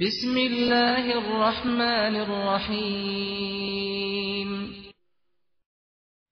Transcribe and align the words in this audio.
بسم 0.00 0.36
الله 0.36 1.16
الرحمن 1.16 2.16
الرحیم. 2.16 3.32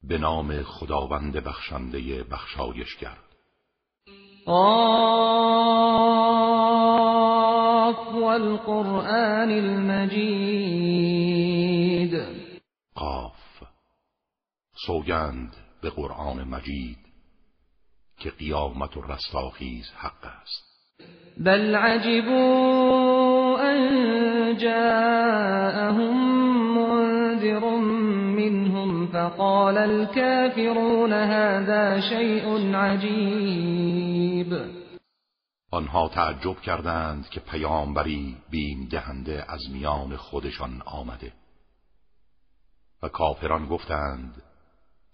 به 0.02 0.18
نام 0.18 0.62
خداوند 0.62 1.36
بخشنده 1.36 2.22
بخشایشگر. 2.22 3.18
قاف 4.46 5.16
والقرآن 8.14 9.50
المجید. 9.50 10.60
قاف 12.94 13.62
سوگند 14.86 15.56
به 15.82 15.90
قرآن 15.90 16.44
مجید 16.44 16.98
که 18.18 18.30
قیامت 18.30 18.96
و 18.96 19.02
رستاخیز 19.02 19.90
حق 19.96 20.24
است. 20.24 20.70
بل 21.38 21.74
عجبوا 21.76 23.29
جاءهم 24.58 26.16
منذر 26.78 27.76
منهم 28.36 29.06
فقال 29.06 29.78
الكافرون 29.78 31.12
هذا 31.12 32.00
شيء 32.00 32.76
عجیب 32.76 34.54
آنها 35.72 36.08
تعجب 36.08 36.60
کردند 36.60 37.28
که 37.28 37.40
پیامبری 37.40 38.36
بیم 38.50 38.88
دهنده 38.90 39.44
از 39.48 39.60
میان 39.72 40.16
خودشان 40.16 40.82
آمده. 40.86 41.32
و 43.02 43.08
کافران 43.08 43.66
گفتند 43.66 44.42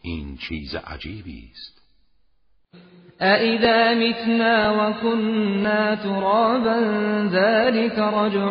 این 0.03 0.37
چیز 0.37 0.75
عجیبی 0.75 1.51
است. 1.53 1.76
أَإِذَا 3.21 3.95
مِتْنَا 3.95 4.71
وَكُنَّا 4.71 5.95
تُرَابًا 5.95 6.79
ذَلِكَ 7.29 7.99
رَجْعٌ 7.99 8.51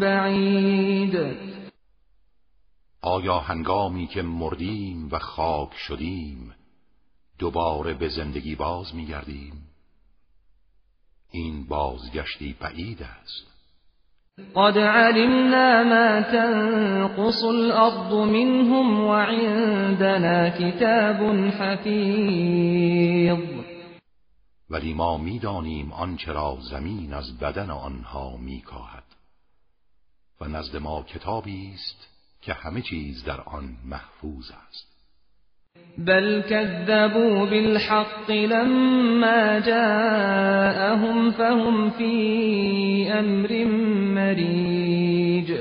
بَعِيدٌ. 0.00 1.36
آیا 3.02 3.38
هنگامی 3.38 4.06
که 4.06 4.22
مردیم 4.22 5.08
و 5.12 5.18
خاک 5.18 5.74
شدیم 5.74 6.54
دوباره 7.38 7.94
به 7.94 8.08
زندگی 8.08 8.54
باز 8.54 8.94
میگردیم؟ 8.94 9.52
این 11.30 11.66
بازگشتی 11.66 12.56
بعید 12.60 13.02
است. 13.02 13.57
قد 14.38 14.78
علمنا 14.78 15.82
ما 15.84 16.20
تنقص 16.20 17.44
الأرض 17.44 18.12
منهم 18.14 19.00
وعندنا 19.00 20.48
كتاب 20.48 21.20
حفیظ 21.50 23.38
ولی 24.70 24.94
ما 24.94 25.18
می‌دانیم 25.18 25.92
آنچه 25.92 26.32
را 26.32 26.58
زمین 26.70 27.14
از 27.14 27.38
بدن 27.38 27.70
آنها 27.70 28.36
میکاهد. 28.36 29.04
و 30.40 30.44
نزد 30.44 30.76
ما 30.76 31.02
کتابی 31.02 31.72
است 31.74 32.08
که 32.42 32.52
همه 32.52 32.82
چیز 32.82 33.24
در 33.24 33.40
آن 33.40 33.76
محفوظ 33.84 34.50
است. 34.68 34.97
بل 35.98 36.42
كذبوا 36.42 37.46
بالحق 37.46 38.30
لما 38.30 39.60
جاءهم 39.60 41.30
فهم 41.30 41.90
في 41.90 43.12
امر 43.12 43.64
مریج 44.14 45.52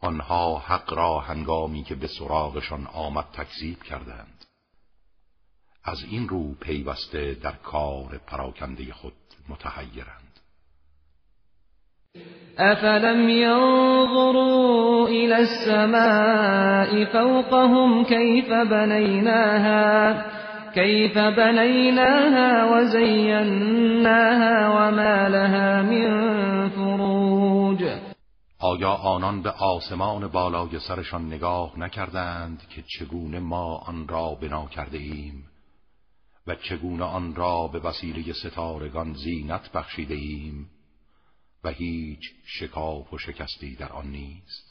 آنها 0.00 0.58
حق 0.58 0.92
را 0.92 1.18
هنگامی 1.18 1.82
که 1.82 1.94
به 1.94 2.06
سراغشان 2.06 2.86
آمد 2.86 3.24
تکذیب 3.32 3.82
کردند. 3.82 4.44
از 5.84 6.02
این 6.10 6.28
رو 6.28 6.54
پیوسته 6.54 7.34
در 7.34 7.52
کار 7.52 8.18
پراکنده 8.26 8.92
خود 8.92 9.12
متحیرند. 9.48 10.27
افلم 12.58 13.28
ينظروا 13.28 15.08
الى 15.08 15.36
السماء 15.38 17.04
فوقهم 17.04 18.04
كيف 18.04 18.52
بنيناها 18.52 20.26
كيف 20.74 21.18
بنيناها 21.18 22.64
وزيناها 22.72 24.68
وما 24.68 25.28
لها 25.28 25.82
من 25.82 26.08
فروج 26.68 27.84
آیا 28.60 28.94
آنان 28.94 29.42
به 29.42 29.50
آسمان 29.50 30.28
بالای 30.28 30.78
سرشان 30.88 31.26
نگاه 31.26 31.78
نکردند 31.78 32.62
که 32.70 32.82
چگونه 32.86 33.38
ما 33.38 33.76
آن 33.76 34.08
را 34.08 34.34
بنا 34.42 34.66
کرده 34.66 34.98
ایم 34.98 35.44
و 36.46 36.54
چگونه 36.54 37.04
آن 37.04 37.34
را 37.34 37.68
به 37.72 37.78
وسیله 37.78 38.32
ستارگان 38.32 39.12
زینت 39.12 39.72
بخشیده 39.72 40.14
ایم 40.14 40.70
و 41.64 41.68
هیچ 41.68 42.20
شکاف 42.44 43.12
و 43.12 43.18
شکستی 43.18 43.76
در 43.76 43.92
آن 43.92 44.06
نیست. 44.06 44.68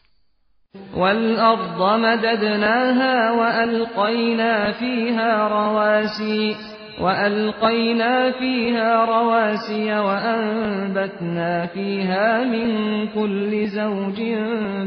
والارض 0.93 2.01
مددناها 2.01 3.37
والقینا 3.37 4.73
فیها 4.73 5.47
رواسي 5.47 6.55
والقینا 6.99 8.31
فیها 8.39 9.05
رواسي 9.05 9.89
وانبتنا 9.89 11.67
فیها 11.67 12.43
من 12.43 13.07
كل 13.07 13.65
زوج 13.65 14.19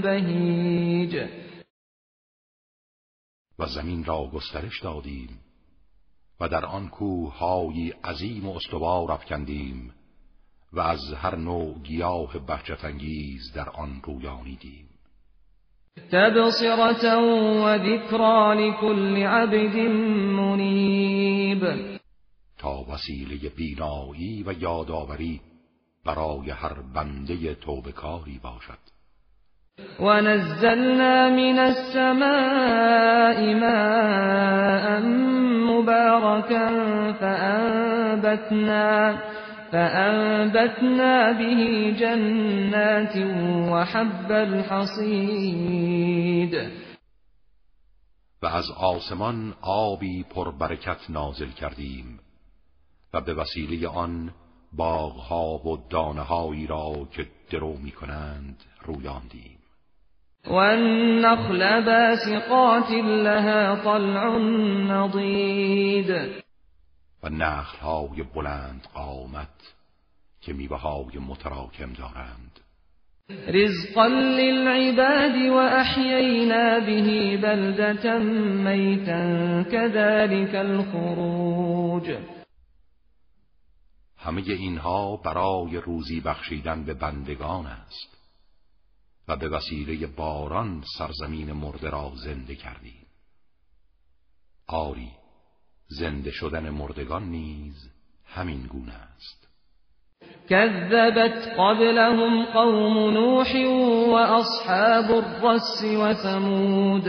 بهیج 0.02 1.28
و 3.58 3.66
زمین 3.66 4.04
را 4.04 4.30
گسترش 4.34 4.82
دادیم 4.82 5.40
و 6.40 6.48
در 6.48 6.64
آن 6.64 6.88
کوههایی 6.88 7.94
عظیم 8.04 8.48
و 8.48 8.56
استوار 8.56 9.12
افکندیم. 9.12 9.92
و 10.72 10.80
از 10.80 11.14
هر 11.16 11.36
نوع 11.36 11.74
گیاه 11.84 12.38
بهجتانگیز 12.46 13.52
در 13.54 13.68
آن 13.68 14.00
رویانیدیم. 14.04 14.86
تبصرة 16.12 17.16
و 17.64 17.78
ذکرا 17.78 18.52
لكل 18.52 19.16
عبد 19.16 19.76
منیب. 20.36 21.64
تا 22.58 22.84
وسیله 22.92 23.48
بینایی 23.56 24.42
و 24.46 24.52
یادآوری 24.52 25.40
برای 26.06 26.50
هر 26.50 26.74
بنده 26.94 27.54
توبکاری 27.54 28.40
باشد. 28.42 28.78
ونزلنا 30.00 31.30
من 31.30 31.58
السماء 31.58 33.54
ماء 33.54 35.00
مباركا 35.70 36.66
فأنبتنا. 37.20 38.50
فأنبتنا 39.72 41.32
به 41.32 41.94
جنات 42.00 43.16
وحب 43.72 44.32
الحصید 44.32 45.90
و 48.42 48.46
از 48.46 48.70
آسمان 48.70 49.54
آبی 49.62 50.22
پربرکت 50.22 50.98
نازل 51.08 51.50
کردیم 51.50 52.20
و 53.14 53.20
به 53.20 53.34
وسیله 53.34 53.88
آن 53.88 54.30
باغها 54.72 55.68
و 55.68 55.78
دانههایی 55.90 56.66
را 56.66 56.92
که 57.12 57.26
درو 57.50 57.76
می 57.76 57.90
کنند 57.90 58.64
رویاندیم. 58.84 59.58
والنخل 60.46 61.80
باسقات 61.80 62.90
لها 63.04 63.76
طلع 63.76 64.38
نضید. 64.92 66.10
و 67.22 67.28
نخلهای 67.28 68.22
بلند 68.22 68.86
قامت 68.94 69.74
که 70.40 70.52
میوههای 70.52 71.18
متراکم 71.18 71.92
دارند. 71.92 72.60
رزقا 73.46 74.06
للعباد 74.06 75.50
و 75.50 75.54
احیینا 75.54 76.80
به 76.80 77.36
بلدة 77.36 78.18
میتا 78.18 79.62
كذلك 79.62 80.54
الخروج. 80.54 82.18
همه 84.16 84.42
اینها 84.46 85.16
برای 85.16 85.76
روزی 85.76 86.20
بخشیدن 86.20 86.84
به 86.84 86.94
بندگان 86.94 87.66
است 87.66 88.18
و 89.28 89.36
به 89.36 89.48
وسیله 89.48 90.06
باران 90.06 90.84
سرزمین 90.98 91.52
مرده 91.52 91.90
را 91.90 92.12
زنده 92.24 92.54
کردیم. 92.54 93.06
آری 94.66 95.10
زنده 95.90 96.30
شدن 96.30 96.70
مردگان 96.70 97.24
نیز 97.24 97.90
همین 98.26 98.66
گونه 98.66 98.92
است. 98.92 99.48
كذبت 100.48 101.48
قبلهم 101.58 102.44
قوم 102.44 103.10
نوح 103.10 103.52
واصحاب 104.10 105.10
الرس 105.10 105.84
وثمود 105.84 107.04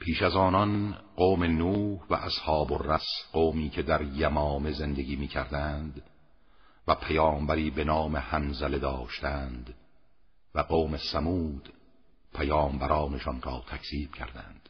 پیش 0.00 0.22
از 0.22 0.36
آنان 0.36 0.98
قوم 1.16 1.44
نوح 1.44 2.00
و 2.10 2.14
اصحاب 2.14 2.72
الرس 2.72 3.06
قومی 3.32 3.70
که 3.70 3.82
در 3.82 4.02
یمام 4.02 4.70
زندگی 4.70 5.16
می 5.16 5.28
کردند 5.28 6.02
و 6.88 6.94
پیامبری 6.94 7.70
به 7.70 7.84
نام 7.84 8.16
حنزله 8.16 8.78
داشتند 8.78 9.74
و 10.54 10.60
قوم 10.60 10.96
سمود 10.96 11.72
پیامبرانشان 12.34 13.42
را 13.42 13.62
تکذیب 13.70 14.14
کردند. 14.14 14.67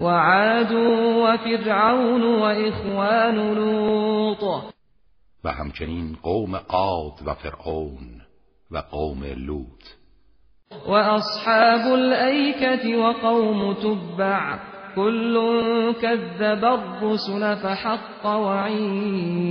وعاد 0.00 0.72
وفرعون 0.72 2.22
وإخوان 2.22 3.54
لوط. 3.54 4.64
و 5.44 5.52
همچنین 5.52 6.16
قوم 6.22 6.54
عاد 6.54 7.12
و 7.26 7.34
فرعون 7.34 8.20
و 8.70 8.78
قوم 8.78 9.24
لوط. 9.24 9.84
و 10.86 10.92
اصحاب 10.92 11.92
الایکت 11.92 12.84
و 12.86 13.12
قوم 13.12 13.74
تبع. 13.74 14.58
كل 14.94 15.94
كذب 16.02 16.64
الرسل 16.64 17.54
فحق 17.54 18.26
وعید 18.26 19.48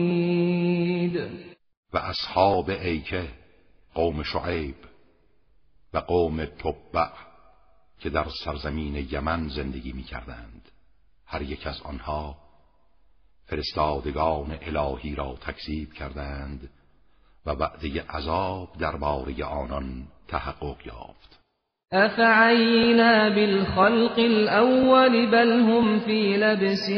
و 1.93 1.97
أصحاب 1.97 2.69
ایکه 2.69 3.27
قوم 3.93 4.23
شعیب 4.23 4.75
و 5.93 5.97
قوم 5.97 6.45
تبع. 6.45 7.26
که 7.99 8.09
در 8.09 8.25
سرزمین 8.43 9.07
یمن 9.11 9.47
زندگی 9.47 9.93
می 9.93 10.03
کردند 10.03 10.71
هر 11.25 11.41
یک 11.41 11.67
از 11.67 11.81
آنها 11.81 12.37
فرستادگان 13.45 14.57
الهی 14.61 15.15
را 15.15 15.37
تکذیب 15.41 15.93
کردند 15.93 16.69
و 17.45 17.49
وعده 17.49 18.01
عذاب 18.09 18.69
درباره 18.79 19.43
آنان 19.43 20.07
تحقق 20.27 20.77
یافت. 20.87 21.39
افعینا 21.91 23.29
بالخلق 23.29 24.19
الاول 24.19 25.31
بل 25.31 25.51
هم 25.51 25.99
فی 25.99 26.37
لبس 26.37 26.89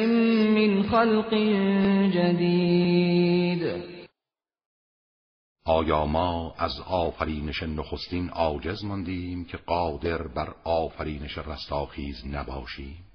من 0.55 0.83
خلق 0.83 1.33
جدید. 2.13 3.98
آیا 5.69 6.05
ما 6.05 6.55
از 6.57 6.79
آفرینش 6.87 7.63
نخستین 7.63 8.29
عاجز 8.29 8.85
ماندیم 8.85 9.45
که 9.45 9.57
قادر 9.57 10.27
بر 10.27 10.53
آفرینش 10.63 11.37
رستاخیز 11.37 12.27
نباشیم؟ 12.27 13.05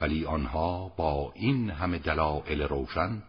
ولی 0.00 0.24
آنها 0.24 0.92
با 0.96 1.32
این 1.34 1.70
همه 1.70 1.98
دلایل 1.98 2.62
روشن 2.62 3.22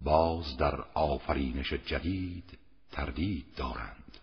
باز 0.00 0.56
در 0.56 0.74
آفرینش 0.94 1.72
جدید 1.72 2.58
تردید 2.92 3.44
دارند. 3.56 4.18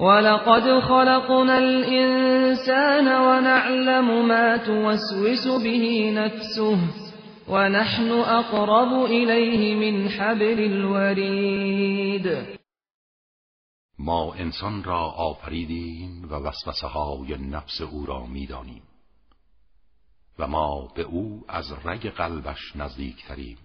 ولقد 0.00 0.80
خلقنا 0.80 1.52
الانسان 1.52 3.06
ونعلم 3.06 4.26
ما 4.26 4.58
توسوس 4.58 5.46
به 5.62 6.10
نفسه. 6.10 7.07
ونحن 7.50 8.10
اقرب 8.10 8.92
الیه 8.92 9.74
من 9.76 10.08
حبل 10.08 10.60
الورید 10.60 12.58
ما 13.98 14.34
انسان 14.34 14.84
را 14.84 15.00
آفریدیم 15.00 16.28
و 16.30 16.34
وسوسه 16.34 16.86
های 16.86 17.36
نفس 17.36 17.80
او 17.80 18.06
را 18.06 18.26
می‌دانیم. 18.26 18.82
و 20.38 20.46
ما 20.46 20.92
به 20.96 21.02
او 21.02 21.44
از 21.48 21.64
رگ 21.84 22.06
قلبش 22.06 22.76
نزدیکتریم. 22.76 23.58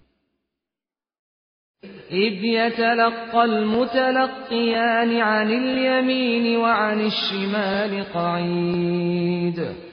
اذ 2.09 2.43
يتلقى 2.43 3.37
المتلقيان 3.37 5.21
عن 5.21 5.47
اليمين 5.47 6.57
وعن 6.57 7.01
الشمال 7.01 8.03
قعید 8.03 9.92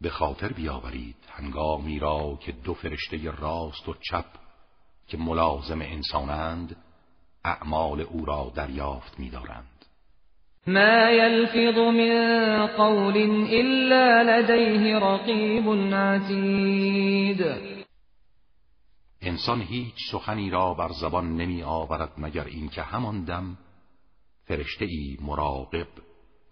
به 0.00 0.10
خاطر 0.10 0.52
بیاورید 0.52 1.16
هنگامی 1.30 1.98
را 1.98 2.38
که 2.40 2.52
دو 2.52 2.74
فرشته 2.74 3.30
راست 3.30 3.88
و 3.88 3.94
چپ 4.10 4.24
که 5.06 5.16
ملازم 5.16 5.82
انسانند 5.82 6.76
اعمال 7.44 8.00
او 8.00 8.24
را 8.24 8.52
دریافت 8.54 9.20
می‌دارند. 9.20 9.76
ما 10.66 11.10
يلفظ 11.10 11.78
من 11.78 12.66
قول 12.66 13.16
إلا 13.50 14.22
لديه 14.22 14.98
رقیب 14.98 15.94
عتید. 15.94 17.44
انسان 19.20 19.60
هیچ 19.62 19.94
سخنی 20.12 20.50
را 20.50 20.74
بر 20.74 20.88
زبان 21.00 21.36
نمی 21.36 21.62
آورد 21.62 22.12
مگر 22.18 22.44
اینکه 22.44 22.82
همان 22.82 23.24
دم 23.24 23.58
فرشته 24.44 24.84
ای 24.84 25.16
مراقب 25.20 25.88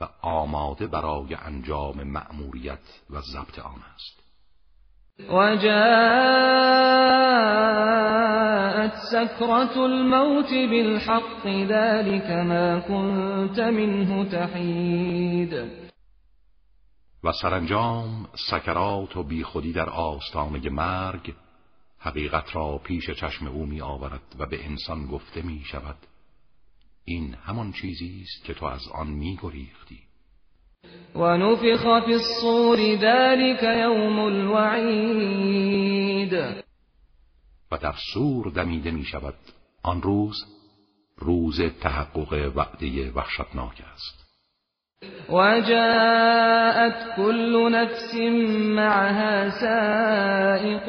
و 0.01 0.09
آماده 0.23 0.87
برای 0.87 1.35
انجام 1.35 2.03
مأموریت 2.03 3.01
و 3.11 3.21
ضبط 3.21 3.59
آن 3.59 3.81
است. 3.95 4.25
وجاءت 5.19 5.75
سكرة 9.13 9.79
الموت 9.79 10.51
بالحق 10.51 11.47
ذلك 11.47 12.31
ما 12.31 12.81
كنت 12.81 13.59
منه 13.59 14.25
تحید. 14.25 15.85
و 17.25 17.33
سرانجام 17.33 18.27
سکرات 18.51 19.17
و 19.17 19.23
بیخودی 19.23 19.73
در 19.73 19.89
آستانه 19.91 20.71
مرگ 20.71 21.35
حقیقت 21.99 22.57
را 22.57 22.79
پیش 22.79 23.11
چشم 23.11 23.47
او 23.47 23.67
می 23.67 23.81
آورد 23.81 24.37
و 24.39 24.47
به 24.47 24.65
انسان 24.67 25.07
گفته 25.07 25.43
می 25.43 25.63
شود 25.65 25.97
این 27.05 27.35
همان 27.35 27.73
چیزی 27.73 28.23
است 28.23 28.45
که 28.45 28.55
تو 28.55 28.67
از 28.67 28.89
آن 28.95 29.07
می 29.07 29.39
گریختی 29.43 29.99
ونفخ 31.15 32.01
في 32.07 32.13
الصور 32.13 32.79
ذلك 32.97 33.63
يوم 33.63 34.19
الوعید. 34.19 35.55
و 37.73 37.77
در 37.77 37.95
سور 38.15 38.51
دمیده 38.51 38.91
می 38.91 39.05
شود 39.05 39.35
آن 39.83 40.03
روز 40.03 40.45
روز 41.17 41.61
تحقق 41.81 42.53
وعده 42.57 43.11
وحشتناک 43.11 43.83
است. 43.95 44.25
وجاءت 45.29 47.17
كل 47.17 47.73
نفس 47.73 48.15
معها 48.77 49.51
سائق 49.51 50.89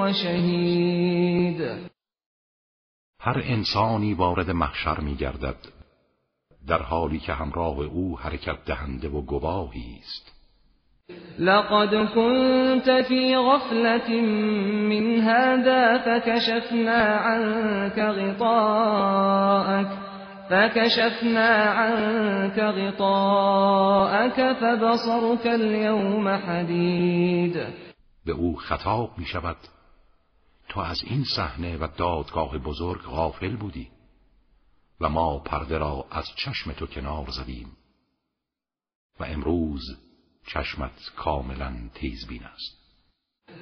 وشهید 0.00 1.89
هر 3.22 3.42
انسانی 3.44 4.14
وارد 4.14 4.50
محشر 4.50 5.00
می 5.00 5.14
گردد 5.14 5.56
در 6.66 6.82
حالی 6.82 7.18
که 7.18 7.32
همراه 7.32 7.78
او 7.78 8.18
حرکت 8.18 8.64
دهنده 8.66 9.08
و 9.08 9.22
گواهی 9.22 9.98
است. 10.02 10.32
لقد 11.38 11.94
كنت 12.14 13.02
في 13.02 13.36
غفلة 13.36 14.20
من 14.90 15.20
هذا 15.20 15.98
فكشفنا 15.98 17.16
عنك 17.16 17.98
غطاءك 17.98 19.86
فكشفنا 20.50 21.48
عنك 21.48 22.58
غطاءك 22.58 24.52
فبصرك 24.52 25.46
اليوم 25.46 26.28
حديد. 26.28 27.56
به 28.26 28.32
او 28.32 28.56
خطاب 28.56 29.10
می 29.18 29.24
شود 29.24 29.56
تو 30.70 30.80
از 30.80 31.02
این 31.04 31.24
صحنه 31.36 31.76
و 31.76 31.88
دادگاه 31.96 32.58
بزرگ 32.58 33.02
غافل 33.02 33.56
بودی 33.56 33.88
و 35.00 35.08
ما 35.08 35.38
پرده 35.38 35.78
را 35.78 36.06
از 36.10 36.24
چشم 36.36 36.72
تو 36.72 36.86
کنار 36.86 37.30
زدیم 37.30 37.76
و 39.20 39.24
امروز 39.24 39.82
چشمت 40.46 41.12
کاملا 41.16 41.72
تیزبین 41.94 42.44
است. 42.44 42.80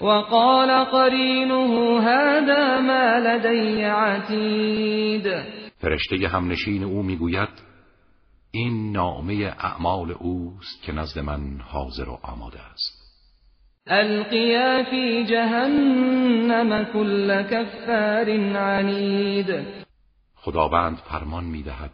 وقال 0.01 0.85
قرینه 0.85 2.01
هذا 2.03 2.81
ما 2.81 3.19
لدی 3.19 3.83
عتید. 3.83 5.27
فرشته 5.79 6.29
همنشین 6.29 6.85
او 6.85 7.03
می‌گوید 7.03 7.49
این 8.51 8.93
نامه 8.93 9.35
اعمال 9.59 10.11
اوست 10.11 10.83
که 10.83 10.93
نزد 10.93 11.19
من 11.19 11.61
حاضر 11.61 12.09
و 12.09 12.19
آماده 12.23 12.61
است. 12.61 12.98
القیا 13.91 14.85
فی 14.91 15.25
جهنم 15.25 16.85
كل 16.85 17.43
کفار 17.43 18.31
عنید 18.57 19.65
خداوند 20.35 20.97
فرمان 20.97 21.45
می‌دهد 21.45 21.91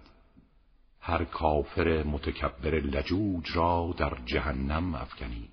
هر 1.00 1.24
کافر 1.24 2.02
متکبر 2.06 2.70
لجوج 2.70 3.44
را 3.54 3.94
در 3.98 4.12
جهنم 4.26 4.94
افکنید. 4.94 5.50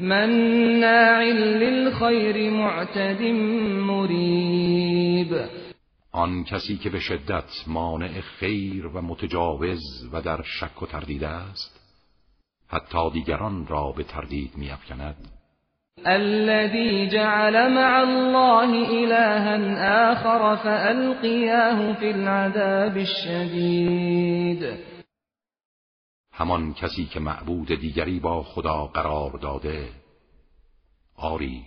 مناع 0.00 1.24
للخیر 1.32 2.50
معتد 2.50 3.22
مریب 3.86 5.36
آن 6.12 6.44
کسی 6.44 6.76
که 6.76 6.90
به 6.90 7.00
شدت 7.00 7.64
مانع 7.66 8.20
خیر 8.20 8.86
و 8.86 9.02
متجاوز 9.02 10.08
و 10.12 10.22
در 10.22 10.42
شک 10.42 10.82
و 10.82 10.86
تردید 10.86 11.24
است 11.24 11.80
حتی 12.68 13.10
دیگران 13.10 13.66
را 13.66 13.92
به 13.92 14.04
تردید 14.04 14.56
میافکند. 14.56 15.39
الذي 16.06 17.08
جعل 17.08 17.74
مع 17.74 18.02
الله 18.02 18.70
إلها 19.04 20.12
آخر 20.12 20.56
فألقياه 20.56 21.92
في 21.92 22.10
العذاب 22.10 22.96
الشدید 22.96 24.64
همان 26.32 26.74
کسی 26.74 27.04
که 27.04 27.20
معبود 27.20 27.68
دیگری 27.68 28.20
با 28.20 28.42
خدا 28.42 28.86
قرار 28.86 29.30
داده 29.30 29.88
آری 31.16 31.64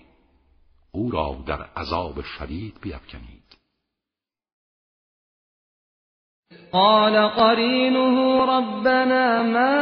او 0.92 1.12
را 1.12 1.44
در 1.48 1.62
عذاب 1.63 2.22
شدید 2.22 2.78
بیفکنید. 2.82 3.43
قال 6.72 7.30
قرينه 7.30 8.46
ربنا 8.46 9.44
ما 9.44 9.74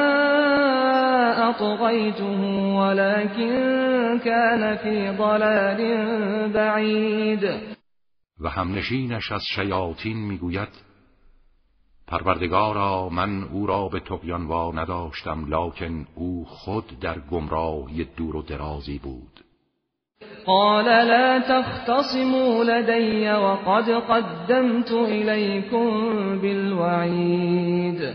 أطغيته 1.49 2.41
ولكن 2.75 4.19
كان 4.25 4.77
في 4.77 5.17
ضلال 5.17 5.81
بعید 6.53 7.43
و 8.39 8.49
همنشینش 8.49 9.31
از 9.31 9.41
شیاطین 9.55 10.17
می‌گوید 10.17 10.91
پروردگارا 12.07 13.09
من 13.09 13.43
او 13.43 13.67
را 13.67 13.87
به 13.87 13.99
تقیان 13.99 14.45
وا 14.45 14.71
نداشتم 14.71 15.45
لکن 15.45 16.07
او 16.15 16.45
خود 16.45 16.99
در 16.99 17.19
گمراهی 17.19 18.03
دور 18.03 18.35
و 18.35 18.41
درازی 18.41 18.97
بود. 18.97 19.43
قال 20.45 20.85
لا 20.85 21.39
تختصموا 21.39 22.63
لدي 22.63 23.31
وقد 23.31 23.89
قدمت 23.89 24.91
إليكم 24.91 25.89
بالوعید 26.41 28.13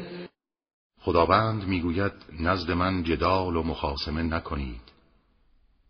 خداوند 1.01 1.65
می‌گوید 1.69 2.13
نزد 2.41 2.71
من 2.71 3.03
جدال 3.03 3.57
و 3.57 3.63
مخاسمه 3.63 4.23
نکنید. 4.23 4.87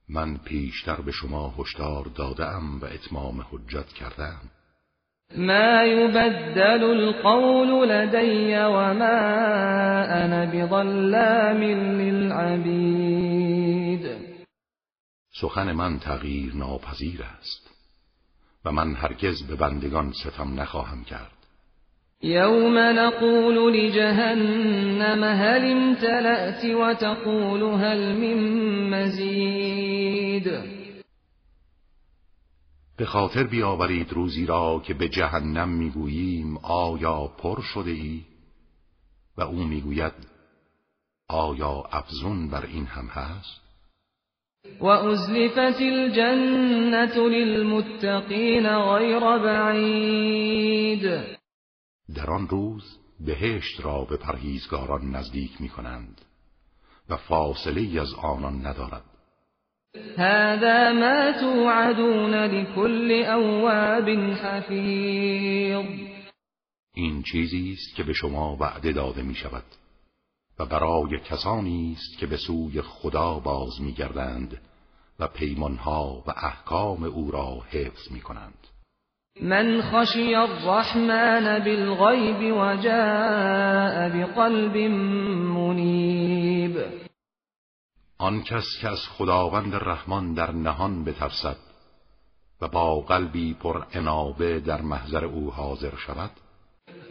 من 0.08 0.36
پیشتر 0.36 1.00
به 1.00 1.12
شما 1.12 1.54
هشدار 1.58 2.04
دادم 2.14 2.78
و 2.82 2.84
اتمام 2.84 3.40
حجت 3.40 3.88
کردم 3.88 4.40
ما 5.36 5.84
يبدل 5.84 6.84
القول 6.84 7.88
لدي 7.88 8.56
وما 8.56 9.18
انا 10.24 10.46
بظلام 10.46 11.62
للعبید 12.00 13.06
سخن 15.40 15.72
من 15.72 15.98
تغییر 15.98 16.54
ناپذیر 16.54 17.22
است 17.22 17.70
و 18.64 18.72
من 18.72 18.94
هرگز 18.94 19.42
به 19.42 19.56
بندگان 19.56 20.12
ستم 20.12 20.60
نخواهم 20.60 21.04
کرد 21.04 21.32
یوم 22.22 22.78
نقول 22.78 23.74
لجهنم 23.76 25.24
هل 25.24 25.64
امتلأت 25.64 26.64
وتقول 26.64 27.62
هل 27.62 28.12
من 28.12 28.40
مزید 28.90 30.50
به 32.96 33.06
خاطر 33.06 33.44
بیاورید 33.44 34.12
روزی 34.12 34.46
را 34.46 34.82
که 34.86 34.94
به 34.94 35.08
جهنم 35.08 35.68
می‌گوییم 35.68 36.56
آیا 36.62 37.26
پر 37.26 37.62
شده 37.62 37.90
ای؟ 37.90 38.24
و 39.36 39.42
او 39.42 39.64
می‌گوید 39.64 40.12
آیا 41.28 41.84
افزون 41.92 42.48
بر 42.48 42.66
این 42.66 42.86
هم 42.86 43.06
هست؟ 43.06 43.65
و 44.80 44.86
ازلفت 44.86 45.80
الجنة 45.80 47.28
للمتقین 47.28 48.78
غیر 48.78 49.38
بعید 49.38 51.02
در 52.16 52.30
آن 52.30 52.48
روز 52.48 52.98
بهشت 53.20 53.84
را 53.84 54.04
به 54.04 54.16
پرهیزگاران 54.16 55.10
نزدیک 55.10 55.60
می 55.60 55.68
کنند 55.68 56.20
و 57.08 57.16
فاصله 57.16 58.00
از 58.00 58.14
آنان 58.14 58.66
ندارد. 58.66 59.04
هذا 60.18 60.92
ما 60.92 61.32
توعدون 61.40 62.34
لكل 62.34 63.24
اواب 63.28 64.08
حفیظ 64.34 65.86
این 66.94 67.22
چیزی 67.22 67.72
است 67.72 67.96
که 67.96 68.02
به 68.02 68.12
شما 68.12 68.56
وعده 68.56 68.92
داده 68.92 69.22
می 69.22 69.34
شود 69.34 69.64
و 70.58 70.66
برای 70.66 71.20
کسانی 71.20 71.96
است 71.98 72.18
که 72.18 72.26
به 72.26 72.36
سوی 72.36 72.82
خدا 72.82 73.38
باز 73.38 73.80
میگردند 73.80 74.60
و 75.18 75.26
پیمانها 75.26 76.22
و 76.26 76.30
احکام 76.36 77.04
او 77.04 77.30
را 77.30 77.60
حفظ 77.70 78.12
می 78.12 78.20
کنند 78.20 78.66
من 79.40 79.82
خشی 79.82 80.34
الرحمن 80.34 81.58
بالغیب 81.64 82.56
و 82.56 82.76
جاء 82.76 84.08
بقلب 84.08 84.76
منیب. 85.56 86.78
آن 88.18 88.42
کس 88.42 88.64
که 88.80 88.88
از 88.88 89.08
خداوند 89.18 89.74
رحمان 89.74 90.34
در 90.34 90.52
نهان 90.52 91.04
بترسد 91.04 91.56
و 92.60 92.68
با 92.68 93.00
قلبی 93.00 93.54
پر 93.54 93.84
انابه 93.92 94.60
در 94.60 94.82
محضر 94.82 95.24
او 95.24 95.50
حاضر 95.50 95.96
شود 95.96 96.30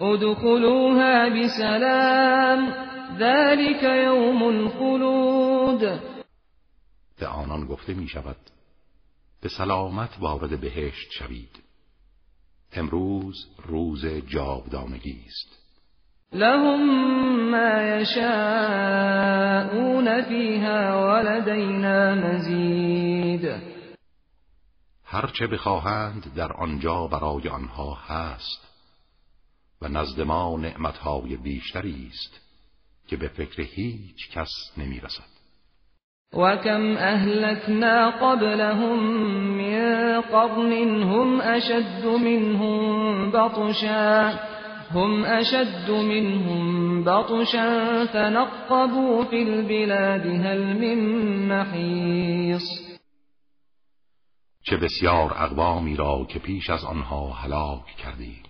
ادخلوها 0.01 1.29
بسلام. 1.29 2.73
ذلك 3.19 3.83
یوم 3.83 4.43
الخلود. 4.43 6.01
به 7.19 7.27
آنان 7.27 7.65
گفته 7.65 7.93
می 7.93 8.07
شود 8.07 8.37
به 9.41 9.49
سلامت 9.49 10.09
وارد 10.19 10.61
بهشت 10.61 11.11
شوید. 11.11 11.63
امروز 12.73 13.35
روز 13.65 14.05
جاودانگی 14.05 15.23
است. 15.27 15.59
لهم 16.33 17.49
ما 17.51 17.81
یشاءون 18.01 18.21
فیها 20.21 21.07
ولدینا 21.07 22.15
مزید. 22.15 23.75
هرچه 25.05 25.47
بخواهند 25.47 26.33
در 26.35 26.53
آنجا 26.53 27.07
برای 27.07 27.49
آنها 27.49 27.93
هست. 27.93 28.74
و 29.85 29.87
نزد 29.87 30.21
ما 30.21 30.57
نعمتهای 30.57 31.37
بیشتری 31.37 32.09
است 32.09 32.41
که 33.07 33.17
به 33.17 33.27
فکر 33.27 33.61
هیچ 33.61 34.29
کس 34.31 34.49
نمی 34.77 34.99
رسد 34.99 35.35
وكم 36.33 36.97
أهلكنا 36.97 38.09
قبلهم 38.09 38.99
من 39.57 40.21
قرن 40.21 41.03
هم 41.03 41.41
أشد 41.41 42.05
منهم 42.05 43.31
بطشا 43.31 44.29
هم 44.91 45.25
أشد 45.25 45.91
منهم 45.91 47.03
بطشا 47.03 48.05
فنقبوا 48.05 49.23
في 49.23 49.43
البلاد 49.43 50.25
هل 50.25 50.61
من 50.73 50.99
محیص 51.47 52.85
چه 54.63 54.77
بسیار 54.77 55.33
اقوامی 55.37 55.95
را 55.95 56.25
که 56.29 56.39
پیش 56.39 56.69
از 56.69 56.83
آنها 56.83 57.33
هلاک 57.33 57.85
کردیم. 57.85 58.43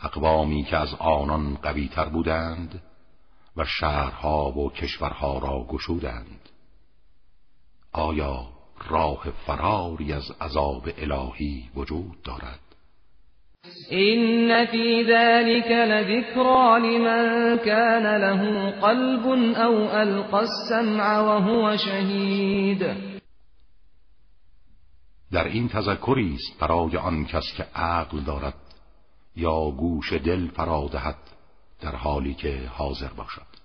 اقوامی 0.00 0.64
که 0.64 0.76
از 0.76 0.94
آنان 0.98 1.54
قویتر 1.54 2.04
بودند 2.04 2.82
و 3.56 3.64
شهرها 3.64 4.50
و 4.50 4.72
کشورها 4.72 5.38
را 5.38 5.66
گشودند. 5.68 6.48
آیا 7.92 8.48
راه 8.88 9.30
فراری 9.46 10.12
از 10.12 10.30
عذاب 10.40 10.88
الهی 10.98 11.70
وجود 11.74 12.22
دارد؟ 12.24 12.60
این 13.90 14.66
فی 14.66 15.04
ذلك 15.04 15.70
لذکرا 15.70 16.78
لمن 16.78 17.58
کان 17.58 18.16
له 18.16 18.70
قلب 18.70 19.26
او 19.26 19.90
القى 19.90 20.36
السمع 20.36 21.18
وهو 21.18 21.76
شهید 21.76 22.86
در 25.32 25.44
این 25.44 25.68
تذکری 25.68 26.34
است 26.34 26.60
برای 26.60 26.96
آن 26.96 27.24
کس 27.24 27.44
که 27.56 27.62
عقل 27.74 28.20
دارد 28.20 28.67
یا 29.38 29.70
گوش 29.70 30.12
دل 30.12 30.48
فرا 30.48 30.90
در 31.80 31.96
حالی 31.96 32.34
که 32.34 32.60
حاضر 32.68 33.08
باشد. 33.16 33.58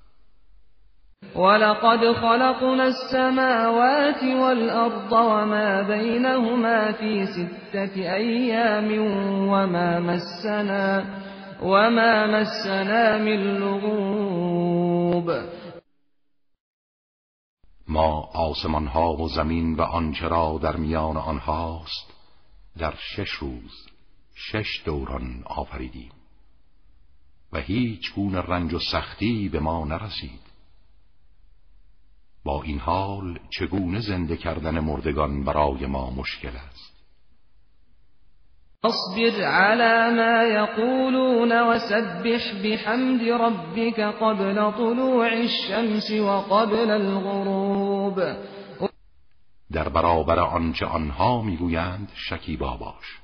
ولقد 1.35 2.13
خلقنا 2.13 2.83
السماوات 2.83 4.23
والأرض 4.23 5.11
وما 5.11 5.81
بينهما 5.81 6.91
في 6.91 7.25
ستة 7.25 8.15
أيام 8.15 8.99
وما 9.49 9.99
مسنا 9.99 11.05
وما 11.61 12.27
مسنا 12.27 13.17
من 13.17 13.57
لغوب. 13.57 15.31
ما 17.87 18.29
آسمان 18.35 18.87
ها 18.87 19.13
و 19.13 19.27
زمین 19.27 19.75
و 19.75 19.81
آنچه 19.81 20.27
را 20.27 20.59
در 20.63 20.75
میان 20.75 21.17
آنهاست 21.17 22.13
در 22.77 22.93
شش 22.97 23.29
روز 23.29 23.92
شش 24.51 24.81
دوران 24.85 25.43
آفریدیم 25.45 26.11
و 27.53 27.59
هیچ 27.59 28.13
گونه 28.15 28.41
رنج 28.41 28.73
و 28.73 28.79
سختی 28.79 29.49
به 29.49 29.59
ما 29.59 29.85
نرسید. 29.85 30.41
با 32.43 32.63
این 32.63 32.79
حال 32.79 33.39
چگونه 33.49 33.99
زنده 33.99 34.37
کردن 34.37 34.79
مردگان 34.79 35.43
برای 35.43 35.85
ما 35.85 36.09
مشکل 36.09 36.55
است؟ 36.55 36.93
اصبر 38.83 39.43
على 39.43 40.15
ما 40.15 40.43
يقولون 40.43 41.51
وسبح 41.51 42.63
بحمد 42.63 43.21
ربك 43.21 43.99
قبل 43.99 44.71
طلوع 44.71 45.25
الشمس 45.25 46.11
وقبل 46.11 46.89
الغروب. 46.89 48.19
در 49.71 49.89
برابر 49.89 50.39
آنچه 50.39 50.85
آنها 50.85 51.41
می‌گویند 51.41 52.11
شکیبا 52.15 52.77
باش. 52.77 53.22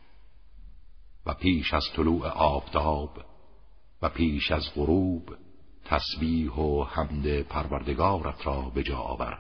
و 1.30 1.34
پیش 1.34 1.74
از 1.74 1.84
طلوع 1.96 2.28
آفتاب 2.28 3.10
و 4.02 4.10
پیش 4.10 4.52
از 4.52 4.64
غروب 4.76 5.24
تسبیح 5.86 6.52
و 6.52 6.84
حمد 6.84 7.42
پروردگارت 7.42 8.48
را 8.48 8.72
به 8.76 8.84
جا 8.84 8.98
آور. 8.98 9.38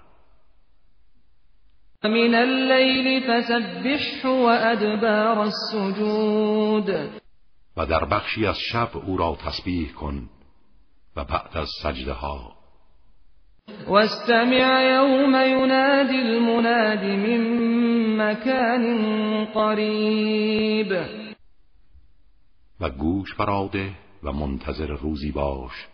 من 2.04 2.36
اللیل 2.36 3.20
فسبح 3.20 4.28
و 4.28 4.58
ادبار 4.62 5.40
السجود. 5.40 6.90
و 7.78 7.86
در 7.86 8.06
بخشی 8.06 8.46
از 8.46 8.58
شب 8.72 8.90
او 8.98 9.18
را 9.18 9.38
تسبیح 9.46 9.94
کن 9.94 10.30
و 11.16 11.24
بعد 11.24 11.58
از 11.58 11.70
سجده 11.84 12.14
ها. 12.14 12.56
واستمع 13.88 14.84
يوم 14.84 15.36
ينادي 15.36 16.18
المناد 16.18 17.04
من 17.04 17.42
مكان 18.18 19.46
قریب. 19.46 21.29
و 22.80 22.90
گوش 22.90 23.36
براده 23.36 23.96
و 24.24 24.32
منتظر 24.32 24.88
روزی 24.88 25.32
باش 25.32 25.88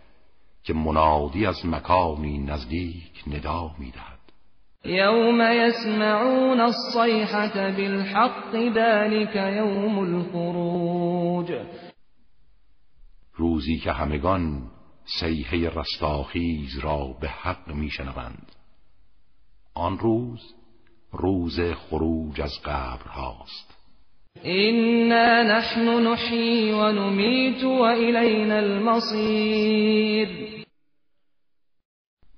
که 0.63 0.74
منادی 0.74 1.46
از 1.46 1.65
مکانی 1.65 2.38
نزدیک 2.38 3.24
ندا 3.27 3.72
می‌دهد. 3.80 4.20
یوم 4.86 5.42
یسمعون 5.42 6.60
الصیحة 6.60 7.72
بالحق 7.72 8.51
ذلك 8.74 9.36
یوم 9.36 10.00
الخروج. 10.00 11.51
روزی 13.34 13.77
که 13.77 13.92
همگان 13.92 14.72
سیحه 15.20 15.70
رستاخیز 15.70 16.80
را 16.80 17.08
به 17.22 17.30
حق 17.30 17.72
میشنوند. 17.74 18.51
آن 19.74 20.00
روز 20.00 20.56
روز 21.12 21.60
خروج 21.60 22.42
از 22.42 22.62
قبر 22.65 23.08
هاست 23.08 23.75
إنا 24.44 25.44
نحن 25.44 26.08
نحيي 26.08 26.74
ونميت 26.74 27.63
وإلينا 27.63 28.60
المصير 28.60 30.27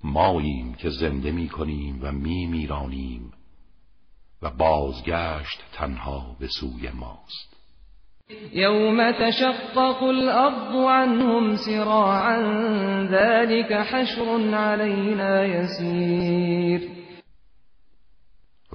ماییم 0.04 0.74
که 0.74 0.90
زنده 0.90 1.32
می 1.32 1.50
کنیم 1.50 2.00
و 2.02 2.12
می 2.12 2.46
میرانیم 2.46 3.32
و 4.42 4.50
بازگشت 4.50 5.64
تنها 5.74 6.36
به 6.40 6.48
سوی 6.48 6.90
ماست. 6.90 7.58
یوم 8.54 9.12
تشقق 9.12 10.04
الارض 10.04 10.76
عنهم 10.76 11.56
سراعا 11.56 12.38
ذلك 13.12 13.72
حشر 13.72 14.56
علينا 14.56 15.46
يسير 15.46 16.98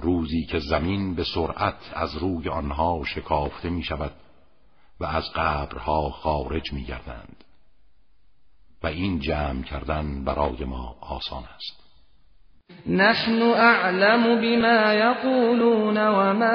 روزی 0.03 0.45
که 0.45 0.59
زمین 0.59 1.15
به 1.15 1.23
سرعت 1.23 1.91
از 1.93 2.15
روی 2.17 2.49
آنها 2.49 3.01
شکافته 3.15 3.69
می 3.69 3.83
شود 3.83 4.11
و 4.99 5.05
از 5.05 5.23
قبرها 5.35 6.09
خارج 6.09 6.73
می 6.73 6.83
گردند 6.83 7.43
و 8.83 8.87
این 8.87 9.19
جمع 9.19 9.61
کردن 9.61 10.23
برای 10.23 10.65
ما 10.65 10.95
آسان 11.01 11.43
است. 11.55 11.83
نحن 12.87 13.41
اعلم 13.41 14.41
بما 14.41 14.93
یقولون 14.93 15.97
وما 15.97 16.45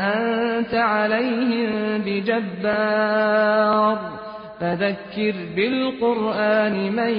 انت 0.00 0.74
علیهم 0.74 2.02
بجبار. 2.02 3.98
فذكر 4.60 5.34
بالقرآن 5.56 6.90
من 6.90 7.14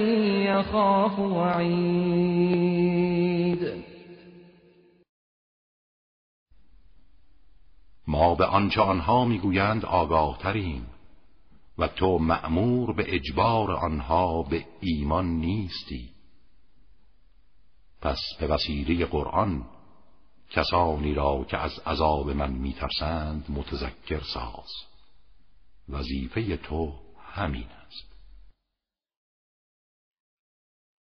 يخاف 0.46 1.20
وعید. 1.20 2.58
ما 8.18 8.36
به 8.36 8.46
آنچه 8.46 8.82
آنها 8.82 9.26
می‌گویند 9.26 9.86
آگاه 9.86 10.38
تریم 10.38 10.88
و 11.78 11.88
تو 11.88 12.18
مأمور 12.18 12.94
به 12.94 13.16
اجبار 13.16 13.72
آنها 13.72 14.44
به 14.44 14.66
ایمان 14.82 15.26
نیستی. 15.26 16.10
پس 18.02 18.20
به 18.40 18.48
وسیله 18.48 19.06
قرآن 19.06 19.66
کسانی 20.50 21.14
را 21.14 21.46
که 21.50 21.58
از 21.58 21.80
عذاب 21.80 22.30
من 22.30 22.52
میترسند 22.52 23.46
متذکر 23.50 24.22
ساز. 24.34 24.72
وظیفه 25.90 26.58
تو 26.58 26.94
همین 27.32 27.68